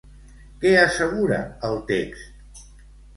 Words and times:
Què 0.61 0.69
assegura 0.83 1.37
el 1.69 1.77
text? 1.91 2.65